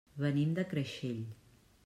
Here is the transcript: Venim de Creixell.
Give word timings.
Venim 0.21 0.55
de 0.59 0.65
Creixell. 0.71 1.23